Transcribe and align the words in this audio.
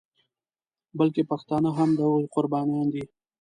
بلکې 0.99 1.21
پښتانه 1.31 1.69
هم 1.77 1.89
د 1.95 1.99
هغوی 2.07 2.25
قربانیان 2.35 2.87
دي. 2.93 3.03